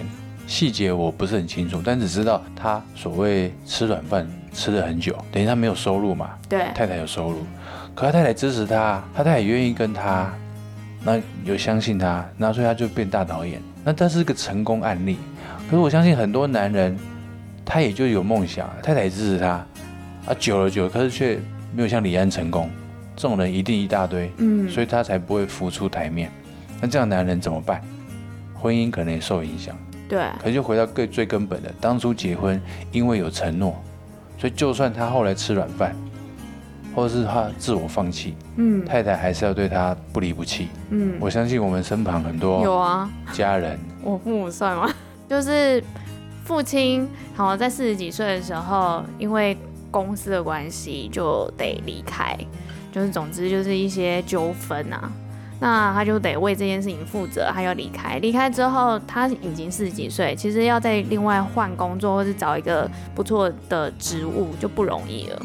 [0.47, 7.39] 细节我不是很清楚，但只知道他所谓吃软饭吃了很久，等于他没有收入嘛，对，太太有收入。
[7.93, 10.33] 可他太太支持他，他太太也愿意跟他，
[11.03, 13.61] 那有相信他，那所以他就变大导演。
[13.83, 15.17] 那这是个成功案例。
[15.71, 16.99] 可是我相信很多男人，
[17.63, 19.47] 他也就有梦想，太太也支持他，
[20.25, 21.39] 啊，久了久了，可是却
[21.73, 22.69] 没有像李安成功。
[23.15, 26.29] 这种人一定一大堆，嗯，所以他才不会浮出台面。
[26.81, 27.81] 那这样男人怎么办？
[28.53, 29.73] 婚姻可能也受影响。
[30.09, 30.19] 对。
[30.41, 33.81] 可是就回到最最根本的，当初结婚因为有承诺，
[34.37, 35.95] 所以就算他后来吃软饭。
[36.93, 44.89] 或者是他自我放弃，嗯，太太还是要对他不离不弃，嗯，我相信我们身旁很多有啊家人，我父母算吗？
[45.31, 45.81] 就是
[46.43, 49.57] 父亲，好像在四十几岁的时候，因为
[49.89, 52.37] 公司的关系就得离开，
[52.91, 55.09] 就是总之就是一些纠纷啊，
[55.61, 65.41] 那他就得为这件事情负责，他要离开，离开之后他已经四十几岁，其实要再另外换工作或是找一个不错的职务就不容易了，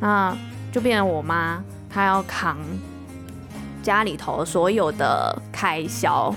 [0.00, 0.36] 那。
[0.70, 2.58] 就变成我妈，她要扛
[3.80, 6.34] 家里头所有的开销，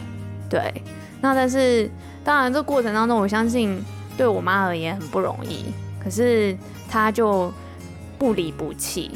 [0.48, 0.72] 对。
[1.20, 1.90] 那但是，
[2.28, 3.82] 当然这过程当中，我相信
[4.18, 5.64] 对我妈而言很不容易。
[5.98, 6.54] 可是
[6.90, 7.50] 她就
[8.18, 9.12] 不离不弃，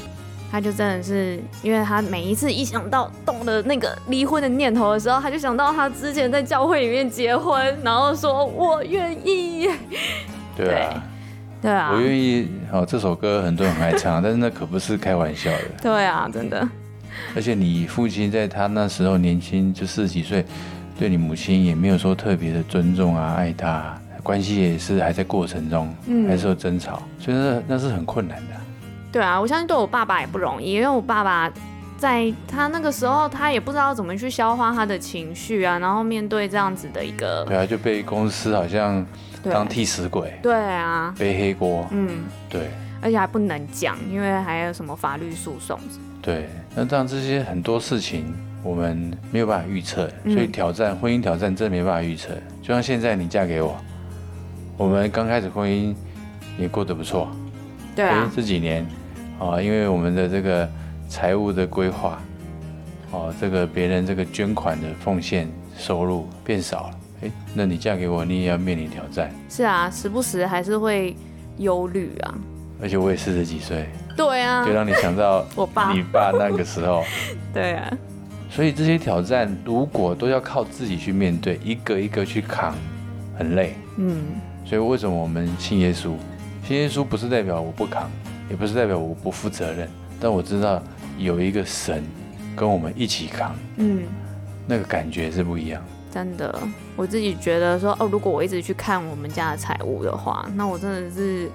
[0.49, 9.69] 她就真的是，因为她每一次一想到动了那个离婚的念头的时候，她就想到她之前在教会里面结婚，然后说我愿意。
[10.55, 11.03] 对啊，
[11.61, 12.47] 对啊，我愿意。
[12.71, 15.65] 哦，这首歌很多人很爱唱，但是那可不是开玩笑的。
[15.83, 16.65] 对啊，真的。
[17.35, 20.45] 而且你父亲在他那时候年轻，就四十几岁，
[21.01, 28.53] 对你母亲也没有说特别的尊重啊，爱她，关系也是还在过程中，嗯，还是有争吵，所以那那是很困难的。
[29.11, 31.51] 对啊，我相信对我爸爸也不容易，因为我爸爸
[31.97, 39.03] 在他那个时候，他也不知道怎么去消化他的情绪啊，然后面对这样子的一个，对啊，就被公司好像
[39.45, 42.69] 当替死鬼，对啊，背黑锅，嗯，对，
[43.01, 45.79] 而且还不能讲，因为还有什么法律诉讼。
[46.21, 48.31] 对，那这样这些很多事情
[48.63, 52.29] 我们没有办法预测，所以挑战、嗯、婚姻挑战真的没办法预测。
[52.61, 53.75] 就像现在你嫁给我，
[54.77, 55.95] 我们刚开始婚姻
[56.57, 57.27] 也过得不错，
[57.95, 58.85] 对啊，这几年
[59.39, 60.69] 啊，因为我们的这个
[61.09, 62.21] 财务的规划，
[63.11, 65.47] 哦，这个别人这个捐款的奉献
[65.77, 69.31] 收入变少了，哎，那你嫁给我，你也要面临挑战。
[69.49, 71.15] 是啊，时不时还是会
[71.57, 72.35] 忧虑啊。
[72.81, 73.87] 而且我也四十几岁，
[74.17, 77.03] 对啊，就让你想到 我爸，你爸那个时候，
[77.53, 77.91] 对啊，
[78.51, 82.75] 所以这些挑战如果都要靠自己去面对，一个一个去扛，
[83.37, 84.21] 很累，嗯，
[84.65, 86.13] 所以为什么我们信耶稣？
[86.67, 88.11] 信耶稣不是代表我不扛，
[88.49, 89.87] 也不是代表我不负责任，
[90.19, 90.83] 但我知道
[91.17, 92.03] 有一个神
[92.55, 94.03] 跟我们一起扛，嗯，
[94.67, 95.81] 那个感觉是不一样。
[96.11, 96.53] 真的，
[96.97, 101.49] 我自己觉得说，哦，如果我一直去看我们家的财务的话，那我真的是。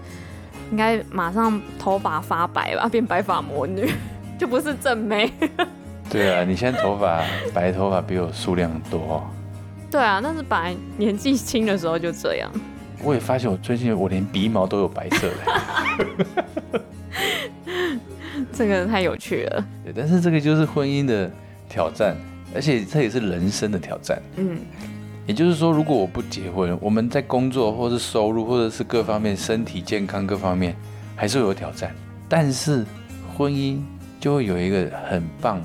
[0.72, 3.88] 应该马上头发发白吧，变白发魔女，
[4.36, 5.32] 就不是正妹。
[6.08, 9.24] 对啊，你现在头发 白头发比我数量多。
[9.90, 12.50] 对啊，那是本来年纪轻的时候就这样。
[13.02, 16.80] 我也发现我最近我连鼻毛都有白色的。
[18.52, 19.64] 这个太有趣了。
[19.84, 21.30] 对，但是这个就是婚姻的
[21.68, 22.16] 挑战，
[22.54, 24.20] 而且这也是人生的挑战。
[24.36, 24.58] 嗯。
[25.26, 30.76] 也就是说，如果我不结婚，我们在工作或是收入或者是各方面身体健康各方面
[31.16, 31.92] 还是会有挑战。
[32.28, 32.84] 但是
[33.36, 33.80] 婚姻
[34.20, 35.60] 就会有一个很棒、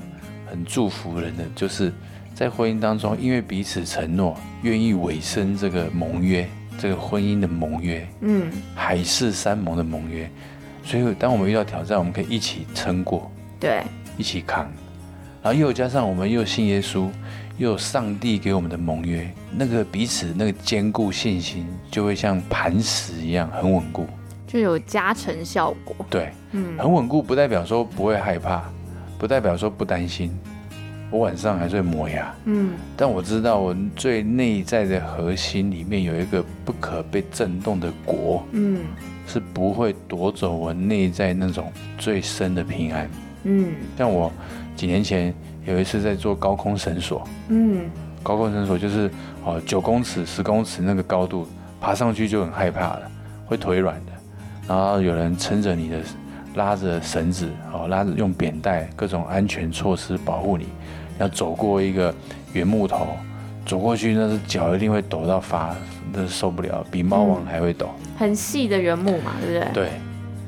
[0.52, 1.90] 很祝福人的，就是
[2.34, 6.46] 在婚姻当中，因为彼此承诺，愿意委身这个盟约，
[6.76, 10.30] 这个婚姻的盟约，嗯，海誓山盟的盟约。
[10.84, 13.82] 所以当我们遇到挑战，我们可以一起撑过，对，
[14.18, 14.70] 一起扛。
[15.42, 17.08] 然后又加上我们又信耶稣。
[17.58, 24.06] 又有上帝给我们的盟约，那个彼此那个坚固信心，就会像磐石一样很稳固，
[24.46, 25.94] 就有加成效果。
[26.08, 28.64] 对，嗯，很稳固，不代表说不会害怕，
[29.22, 30.36] 不代表说不担心。
[31.12, 38.80] 我晚上还是会磨牙，嗯，但我知道我最内在的核心里面有一个不可被震动的国，嗯，
[39.28, 43.08] 是不会夺走我内在那种最深的平安。
[43.44, 44.32] 嗯，像我
[44.74, 45.32] 几年前。
[45.64, 47.82] 有一次在做高空绳索，嗯，
[48.20, 49.08] 高空绳索就是
[49.44, 51.46] 哦九公尺、十公尺那个高度，
[51.80, 53.08] 爬上去就很害怕了，
[53.46, 54.12] 会腿软的。
[54.66, 55.98] 然后有人撑着你的，
[56.54, 60.66] 拉着绳子，哦拉着用扁带各种安全措施保护你，
[61.18, 62.14] 要走过一个
[62.52, 63.06] 圆木头，
[63.64, 65.74] 走过去那是脚一定会抖到发，
[66.12, 67.88] 那受不了，比猫王还会抖。
[67.98, 69.72] 嗯、很细的圆木嘛，对不对？
[69.72, 69.90] 对，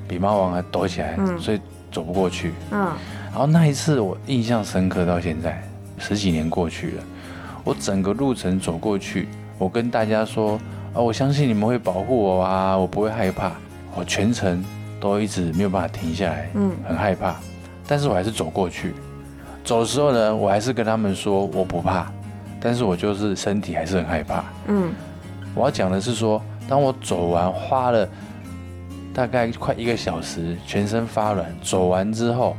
[0.07, 2.53] 比猫王还抖起来，嗯、所以走不过去。
[2.71, 2.93] 嗯。
[3.31, 5.63] 然后那一次我印象深刻，到现在
[5.99, 7.03] 十几年过去了，
[7.65, 9.29] 我整个路程走过去，
[9.59, 10.59] 我跟大家说
[10.93, 13.51] 啊，我相信你们会保护我啊，我不会害怕。
[13.97, 14.65] 我全程
[15.05, 17.37] 都一直没有办法停下来，嗯，很害怕，
[17.87, 18.95] 但是我还是走过去。
[19.63, 22.11] 走的时候呢，我还是跟他们说我不怕，
[22.59, 24.91] 但是我就是身体还是很害怕，嗯。
[25.55, 28.09] 我要讲的是说，当我走完花了
[29.13, 32.57] 大概快一个小时，全身发软，走完之后。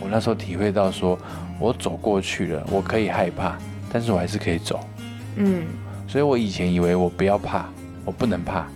[0.00, 1.16] 我那时候体会到说，
[1.60, 3.56] 我走过去了，我可以害怕，
[3.92, 4.80] 但是我还是可以走。
[5.36, 5.64] 嗯，
[6.08, 7.66] 所以我以前以为我不要怕，
[8.04, 8.66] 我不能怕，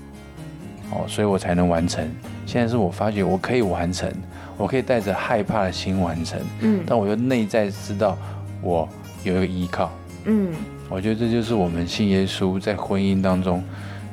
[0.92, 2.08] 哦，所以我才能完成。
[2.50, 4.12] 现在是我发觉我可以完成，
[4.56, 6.40] 我可以带着害怕的心完成。
[6.58, 8.18] 嗯，但我又内在知道
[8.60, 8.88] 我
[9.22, 9.92] 有一个依靠。
[10.24, 10.52] 嗯，
[10.88, 13.62] 我觉得这就是我们信耶稣在婚姻当中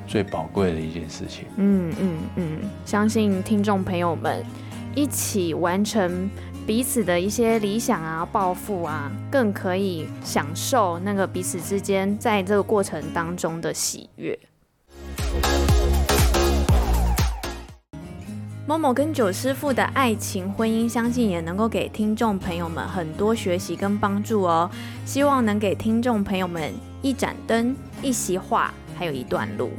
[0.06, 1.46] 最宝贵的一件事情。
[1.56, 4.46] 嗯嗯嗯，相信听众朋友们
[4.94, 6.30] 一起完成。
[6.68, 14.38] 彼此的一些理想啊、抱负啊，更可以享受那个彼此之间在这个过程当中的喜悦。
[18.68, 24.70] Momo 跟九师父的爱情婚姻，相信也能够给听众朋友们很多学习跟帮助哦。
[25.06, 29.72] 希望能给听众朋友们一盏灯、一席话，还有一段路。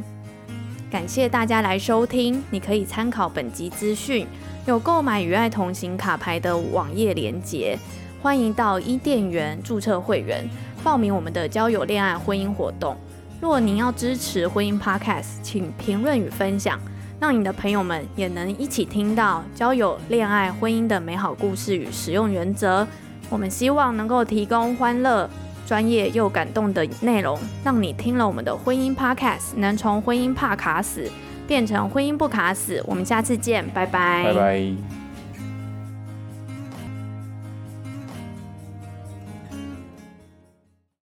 [0.91, 4.27] 感谢大家来收听，你可以参考本集资讯。
[4.65, 7.79] 有购买与爱同行卡牌的网页连接，
[8.23, 10.49] 欢迎到伊甸园注册会员，
[10.83, 12.97] 报名我们的交友、恋爱、婚姻活动。
[13.39, 16.81] 若您要支持婚姻 Podcast，请评论与分享。
[17.21, 22.87] 让你的朋友们也能一起听到交友、恋爱、婚姻的美好故事与使用原则。
[23.29, 25.29] 我们希望能够提供欢乐、
[25.67, 31.11] 专业又感动的内容，让你听了我们的婚姻 Podcast，能从婚姻怕卡死
[31.47, 32.83] 变成婚姻不卡死。
[32.87, 34.25] 我们下次见，拜拜。
[34.25, 34.98] 拜拜。